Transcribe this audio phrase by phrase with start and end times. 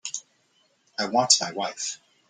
[0.97, 1.99] I want my wife.